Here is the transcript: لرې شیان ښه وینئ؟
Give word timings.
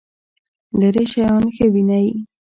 لرې 0.79 1.03
شیان 1.11 1.43
ښه 1.55 1.65
وینئ؟ 1.73 2.07